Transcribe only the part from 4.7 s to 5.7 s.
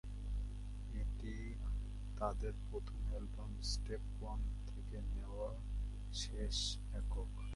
থেকে নেওয়া